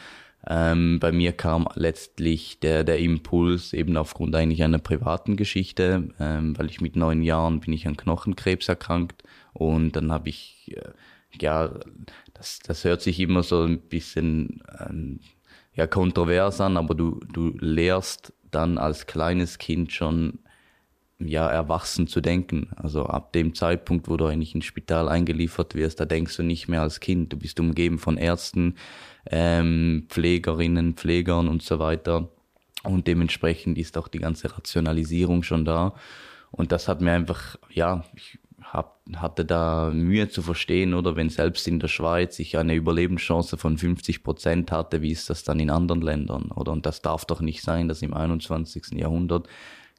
Ähm, 0.47 0.99
bei 0.99 1.11
mir 1.11 1.33
kam 1.33 1.67
letztlich 1.75 2.59
der, 2.59 2.83
der 2.83 2.99
Impuls 2.99 3.73
eben 3.73 3.97
aufgrund 3.97 4.35
eigentlich 4.35 4.63
einer 4.63 4.79
privaten 4.79 5.35
Geschichte, 5.35 6.09
ähm, 6.19 6.57
weil 6.57 6.67
ich 6.67 6.81
mit 6.81 6.95
neun 6.95 7.21
Jahren 7.23 7.59
bin 7.59 7.73
ich 7.73 7.87
an 7.87 7.97
Knochenkrebs 7.97 8.69
erkrankt 8.69 9.23
und 9.53 9.91
dann 9.93 10.11
habe 10.11 10.29
ich, 10.29 10.73
äh, 10.75 10.91
ja, 11.41 11.71
das, 12.33 12.59
das 12.59 12.83
hört 12.85 13.01
sich 13.01 13.19
immer 13.19 13.43
so 13.43 13.63
ein 13.63 13.79
bisschen 13.79 14.63
ähm, 14.79 15.19
ja, 15.73 15.87
kontrovers 15.87 16.61
an, 16.61 16.77
aber 16.77 16.95
du, 16.95 17.19
du 17.31 17.53
lehrst 17.59 18.33
dann 18.49 18.77
als 18.77 19.07
kleines 19.07 19.57
Kind 19.57 19.91
schon 19.91 20.39
ja, 21.19 21.49
erwachsen 21.49 22.07
zu 22.07 22.21
denken. 22.21 22.69
Also 22.75 23.05
ab 23.05 23.33
dem 23.33 23.53
Zeitpunkt, 23.53 24.07
wo 24.07 24.15
du 24.15 24.25
eigentlich 24.25 24.55
ins 24.55 24.65
Spital 24.65 25.09
eingeliefert 25.09 25.75
wirst, 25.75 25.99
da 25.99 26.05
denkst 26.05 26.37
du 26.37 26.43
nicht 26.43 26.69
mehr 26.69 26.81
als 26.81 27.01
Kind. 27.01 27.33
Du 27.33 27.37
bist 27.37 27.59
umgeben 27.59 27.99
von 27.99 28.17
Ärzten, 28.17 28.75
ähm, 29.29 30.05
Pflegerinnen, 30.09 30.95
Pflegern 30.95 31.47
und 31.47 31.63
so 31.63 31.79
weiter. 31.79 32.29
Und 32.83 33.07
dementsprechend 33.07 33.77
ist 33.77 33.97
auch 33.97 34.07
die 34.07 34.19
ganze 34.19 34.55
Rationalisierung 34.55 35.43
schon 35.43 35.65
da. 35.65 35.93
Und 36.51 36.71
das 36.71 36.87
hat 36.87 37.01
mir 37.01 37.11
einfach, 37.11 37.57
ja, 37.69 38.03
ich 38.15 38.39
hab, 38.61 38.99
hatte 39.15 39.45
da 39.45 39.91
Mühe 39.93 40.29
zu 40.29 40.41
verstehen, 40.41 40.93
oder 40.93 41.15
wenn 41.15 41.29
selbst 41.29 41.67
in 41.67 41.79
der 41.79 41.87
Schweiz 41.87 42.39
ich 42.39 42.57
eine 42.57 42.75
Überlebenschance 42.75 43.57
von 43.57 43.77
50 43.77 44.23
Prozent 44.23 44.71
hatte, 44.71 45.01
wie 45.01 45.11
ist 45.11 45.29
das 45.29 45.43
dann 45.43 45.59
in 45.59 45.69
anderen 45.69 46.01
Ländern, 46.01 46.51
oder? 46.51 46.71
Und 46.71 46.85
das 46.85 47.01
darf 47.01 47.25
doch 47.25 47.41
nicht 47.41 47.61
sein, 47.61 47.87
dass 47.87 48.01
im 48.01 48.13
21. 48.13 48.91
Jahrhundert 48.93 49.47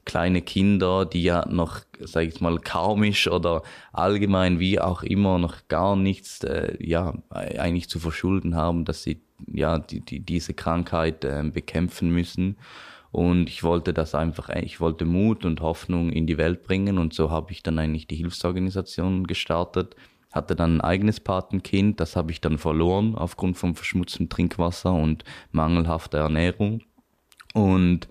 kleine 0.05 0.41
Kinder, 0.41 1.05
die 1.05 1.23
ja 1.23 1.45
noch, 1.47 1.79
sag 1.99 2.27
ich 2.27 2.41
mal, 2.41 2.57
karmisch 2.59 3.27
oder 3.27 3.63
allgemein 3.93 4.59
wie 4.59 4.79
auch 4.79 5.03
immer 5.03 5.37
noch 5.37 5.67
gar 5.67 5.95
nichts, 5.95 6.43
äh, 6.43 6.75
ja, 6.79 7.13
eigentlich 7.29 7.89
zu 7.89 7.99
verschulden 7.99 8.55
haben, 8.55 8.85
dass 8.85 9.03
sie 9.03 9.21
ja 9.51 9.79
die, 9.79 10.01
die, 10.01 10.19
diese 10.19 10.53
Krankheit 10.53 11.23
äh, 11.23 11.43
bekämpfen 11.43 12.11
müssen. 12.11 12.57
Und 13.11 13.49
ich 13.49 13.63
wollte 13.63 13.93
das 13.93 14.15
einfach, 14.15 14.49
ich 14.49 14.79
wollte 14.79 15.05
Mut 15.05 15.43
und 15.45 15.59
Hoffnung 15.61 16.11
in 16.11 16.27
die 16.27 16.37
Welt 16.37 16.63
bringen 16.63 16.97
und 16.97 17.13
so 17.13 17.29
habe 17.29 17.51
ich 17.51 17.61
dann 17.61 17.77
eigentlich 17.77 18.07
die 18.07 18.15
Hilfsorganisation 18.15 19.27
gestartet 19.27 19.95
hatte 20.31 20.55
dann 20.55 20.77
ein 20.77 20.81
eigenes 20.81 21.19
Patenkind, 21.19 21.99
das 21.99 22.15
habe 22.15 22.31
ich 22.31 22.41
dann 22.41 22.57
verloren 22.57 23.15
aufgrund 23.15 23.57
von 23.57 23.75
verschmutztem 23.75 24.29
Trinkwasser 24.29 24.93
und 24.93 25.23
mangelhafter 25.51 26.19
Ernährung. 26.19 26.81
Und 27.53 28.07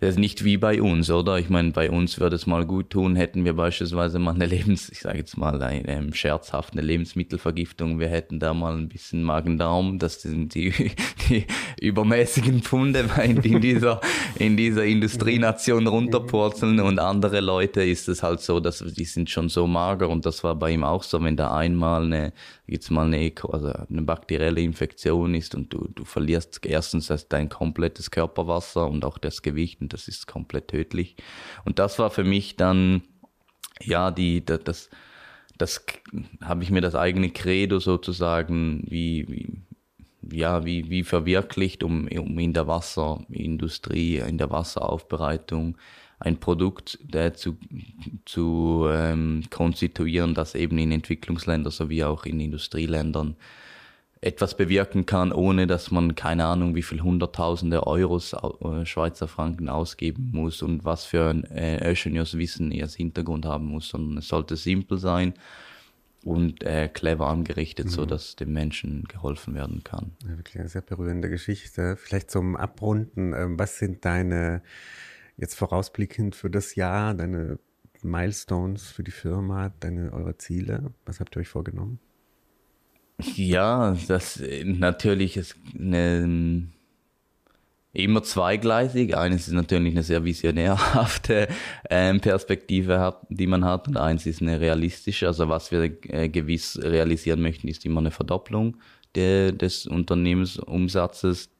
das 0.00 0.10
ist 0.10 0.18
nicht 0.18 0.44
wie 0.44 0.56
bei 0.56 0.80
uns, 0.80 1.10
oder? 1.10 1.38
Ich 1.38 1.50
meine, 1.50 1.72
bei 1.72 1.90
uns 1.90 2.20
würde 2.20 2.36
es 2.36 2.46
mal 2.46 2.64
gut 2.64 2.90
tun, 2.90 3.16
hätten 3.16 3.44
wir 3.44 3.54
beispielsweise 3.54 4.20
mal 4.20 4.34
eine 4.34 4.46
Lebens, 4.46 4.88
ich 4.90 5.00
sage 5.00 5.18
jetzt 5.18 5.36
mal 5.36 5.60
eine, 5.60 5.88
ähm, 5.88 6.14
scherzhaft 6.14 6.74
Lebensmittelvergiftung. 6.74 7.98
Wir 7.98 8.08
hätten 8.08 8.38
da 8.38 8.54
mal 8.54 8.76
ein 8.76 8.88
bisschen 8.88 9.24
Magen-Darm. 9.24 9.98
Das 9.98 10.22
sind 10.22 10.54
die, 10.54 10.72
die 11.28 11.46
übermäßigen 11.80 12.62
Pfunde 12.62 13.10
in, 13.24 13.38
in 13.38 13.60
dieser 13.60 14.00
in 14.38 14.56
dieser 14.56 14.84
Industrienation 14.84 15.86
runterpurzeln 15.86 16.80
und 16.80 16.98
andere 16.98 17.40
Leute 17.40 17.82
ist 17.82 18.08
es 18.08 18.22
halt 18.22 18.40
so, 18.40 18.60
dass 18.60 18.78
die 18.78 19.04
sind 19.04 19.30
schon 19.30 19.48
so 19.48 19.66
mager 19.66 20.08
und 20.08 20.26
das 20.26 20.44
war 20.44 20.54
bei 20.54 20.70
ihm 20.70 20.84
auch 20.84 21.02
so, 21.02 21.22
wenn 21.22 21.36
da 21.36 21.56
einmal 21.56 22.04
eine 22.04 22.32
jetzt 22.66 22.90
mal 22.90 23.06
eine, 23.06 23.32
also 23.50 23.72
eine 23.72 24.02
bakterielle 24.02 24.60
Infektion 24.60 25.34
ist 25.34 25.54
und 25.54 25.72
du, 25.72 25.88
du 25.94 26.04
verlierst 26.04 26.64
erstens 26.66 27.12
dein 27.28 27.48
komplettes 27.48 28.10
Körperwasser 28.10 28.86
und 28.86 29.04
auch 29.04 29.18
das 29.18 29.42
Gewicht 29.42 29.80
und 29.88 29.94
das 29.94 30.06
ist 30.06 30.26
komplett 30.26 30.68
tödlich. 30.68 31.16
Und 31.64 31.78
das 31.78 31.98
war 31.98 32.10
für 32.10 32.24
mich 32.24 32.56
dann, 32.56 33.02
ja, 33.80 34.10
die, 34.10 34.44
das, 34.44 34.60
das, 34.64 34.90
das 35.56 35.84
habe 36.44 36.62
ich 36.62 36.70
mir 36.70 36.82
das 36.82 36.94
eigene 36.94 37.30
Credo 37.30 37.78
sozusagen 37.78 38.84
wie, 38.86 39.26
wie 39.28 39.62
ja, 40.30 40.66
wie, 40.66 40.90
wie 40.90 41.04
verwirklicht, 41.04 41.82
um, 41.82 42.06
um 42.06 42.38
in 42.38 42.52
der 42.52 42.66
Wasserindustrie, 42.66 44.18
in 44.18 44.36
der 44.36 44.50
Wasseraufbereitung 44.50 45.78
ein 46.18 46.38
Produkt 46.38 46.98
äh, 47.14 47.32
zu, 47.32 47.56
zu 48.26 48.88
ähm, 48.90 49.44
konstituieren, 49.48 50.34
das 50.34 50.54
eben 50.54 50.76
in 50.76 50.92
Entwicklungsländern 50.92 51.72
sowie 51.72 52.04
auch 52.04 52.26
in 52.26 52.40
Industrieländern 52.40 53.36
etwas 54.20 54.56
bewirken 54.56 55.06
kann, 55.06 55.32
ohne 55.32 55.66
dass 55.66 55.90
man 55.90 56.14
keine 56.14 56.46
Ahnung, 56.46 56.74
wie 56.74 56.82
viel 56.82 57.00
Hunderttausende 57.02 57.86
Euros 57.86 58.32
äh, 58.32 58.84
Schweizer 58.84 59.28
Franken 59.28 59.68
ausgeben 59.68 60.30
muss 60.32 60.62
und 60.62 60.84
was 60.84 61.04
für 61.04 61.30
ein 61.30 61.44
äh, 61.44 61.88
Ingenieurswissen 61.88 62.72
er 62.72 62.84
als 62.84 62.96
Hintergrund 62.96 63.46
haben 63.46 63.66
muss, 63.66 63.88
sondern 63.88 64.18
es 64.18 64.28
sollte 64.28 64.56
simpel 64.56 64.98
sein 64.98 65.34
und 66.24 66.64
äh, 66.64 66.88
clever 66.88 67.28
angerichtet, 67.28 67.86
mhm. 67.86 67.90
so 67.90 68.06
dass 68.06 68.34
dem 68.34 68.52
Menschen 68.52 69.04
geholfen 69.04 69.54
werden 69.54 69.84
kann. 69.84 70.12
Ja, 70.24 70.36
wirklich 70.36 70.58
eine 70.58 70.68
sehr 70.68 70.82
berührende 70.82 71.30
Geschichte. 71.30 71.96
Vielleicht 71.96 72.30
zum 72.30 72.56
Abrunden, 72.56 73.32
äh, 73.32 73.46
was 73.50 73.78
sind 73.78 74.04
deine 74.04 74.62
jetzt 75.36 75.54
vorausblickend 75.54 76.34
für 76.34 76.50
das 76.50 76.74
Jahr, 76.74 77.14
deine 77.14 77.60
Milestones 78.02 78.90
für 78.90 79.04
die 79.04 79.12
Firma, 79.12 79.72
deine 79.78 80.12
eure 80.12 80.36
Ziele? 80.36 80.92
Was 81.04 81.20
habt 81.20 81.36
ihr 81.36 81.40
euch 81.40 81.48
vorgenommen? 81.48 82.00
Ja, 83.20 83.96
das 84.06 84.40
natürlich 84.64 85.36
ist 85.36 85.56
eine, 85.76 86.68
immer 87.92 88.22
zweigleisig. 88.22 89.16
Eines 89.16 89.48
ist 89.48 89.54
natürlich 89.54 89.92
eine 89.92 90.04
sehr 90.04 90.24
visionärhafte 90.24 91.48
äh, 91.84 92.18
Perspektive, 92.18 93.16
die 93.28 93.48
man 93.48 93.64
hat, 93.64 93.88
und 93.88 93.96
eins 93.96 94.24
ist 94.26 94.40
eine 94.40 94.60
realistische. 94.60 95.26
Also 95.26 95.48
was 95.48 95.72
wir 95.72 95.82
äh, 96.12 96.28
gewiss 96.28 96.78
realisieren 96.80 97.42
möchten, 97.42 97.66
ist 97.66 97.84
immer 97.84 98.00
eine 98.00 98.12
Verdopplung 98.12 98.76
de, 99.16 99.50
des 99.52 99.86
Unternehmensumsatzes 99.86 101.50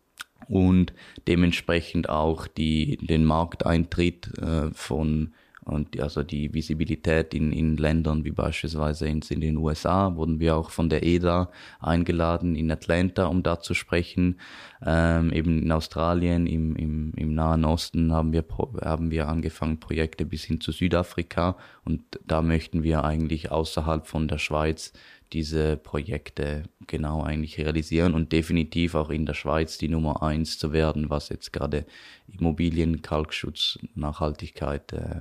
und 0.49 0.93
dementsprechend 1.27 2.09
auch 2.09 2.47
die, 2.47 2.99
den 2.99 3.25
Markteintritt 3.25 4.38
äh, 4.38 4.71
von 4.73 5.35
und 5.68 6.00
also 6.00 6.22
die 6.22 6.54
Visibilität 6.54 7.34
in, 7.34 7.52
in 7.52 7.76
Ländern 7.76 8.25
wie 8.25 8.30
beispielsweise 8.30 9.06
in, 9.06 9.20
in 9.28 9.40
den 9.40 9.58
USA 9.58 10.16
wurden 10.16 10.40
wir 10.40 10.56
auch 10.56 10.70
von 10.70 10.88
der 10.88 11.02
EDA 11.02 11.50
eingeladen 11.78 12.56
in 12.56 12.70
Atlanta, 12.70 13.26
um 13.26 13.42
da 13.42 13.60
zu 13.60 13.75
sprechen. 13.75 14.40
Ähm, 14.84 15.30
eben 15.32 15.62
in 15.62 15.70
Australien, 15.70 16.46
im, 16.46 16.75
im, 16.76 17.12
im 17.16 17.34
Nahen 17.34 17.66
Osten 17.66 18.12
haben 18.12 18.32
wir, 18.32 18.44
haben 18.82 19.10
wir 19.10 19.28
angefangen, 19.28 19.78
Projekte 19.78 20.25
bis 20.25 20.44
hin 20.44 20.60
zu 20.60 20.72
Südafrika. 20.72 21.56
Und 21.84 22.02
da 22.26 22.40
möchten 22.40 22.82
wir 22.82 23.04
eigentlich 23.04 23.50
außerhalb 23.50 24.06
von 24.06 24.26
der 24.26 24.38
Schweiz 24.38 24.92
diese 25.32 25.76
Projekte 25.76 26.62
genau 26.87 27.22
eigentlich 27.22 27.58
realisieren 27.58 28.14
und 28.14 28.32
definitiv 28.32 28.94
auch 28.94 29.11
in 29.11 29.26
der 29.26 29.35
Schweiz 29.35 29.78
die 29.78 29.88
Nummer 29.88 30.22
eins 30.22 30.59
zu 30.59 30.72
werden, 30.72 31.11
was 31.11 31.28
jetzt 31.28 31.52
gerade 31.52 31.85
Immobilien, 32.26 33.02
Kalkschutz, 33.02 33.78
Nachhaltigkeit 33.94 34.92
äh, 34.92 35.20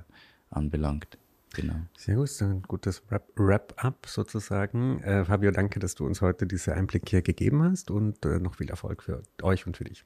anbelangt. 0.50 1.18
Genau. 1.54 1.76
Sehr 1.98 2.16
gut, 2.16 2.30
ein 2.42 2.62
gutes 2.62 3.02
Wrap-up 3.36 4.06
sozusagen. 4.06 5.02
Äh, 5.02 5.26
Fabio, 5.26 5.52
danke, 5.52 5.80
dass 5.80 5.96
du 5.96 6.06
uns 6.06 6.22
heute 6.22 6.46
diese 6.46 6.74
Einblick 6.74 7.10
hier 7.10 7.22
gegeben 7.22 7.64
hast 7.64 7.90
und 7.90 8.24
äh, 8.26 8.40
noch 8.40 8.56
viel 8.56 8.70
Erfolg 8.70 9.02
für 9.02 9.24
euch 9.42 9.66
und 9.66 9.78
für 9.78 9.86
dich. 9.86 10.06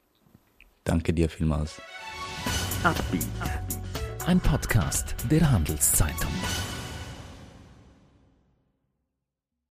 Danke 0.84 1.14
dir 1.14 1.30
vielmals. 1.30 1.82
Ein 4.26 4.40
Podcast 4.40 5.16
der 5.30 5.52
Handelszeitung. 5.52 6.32